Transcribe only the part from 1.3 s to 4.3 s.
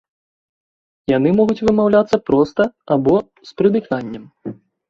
могуць вымаўляцца проста або з прыдыханнем.